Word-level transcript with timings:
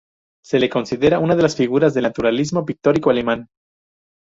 Se 0.43 0.57
le 0.57 0.67
considera 0.67 1.19
una 1.19 1.35
de 1.35 1.43
las 1.43 1.55
figuras 1.55 1.93
del 1.93 2.05
naturalismo 2.05 2.65
pictórico 2.65 3.11
alemán. 3.11 3.49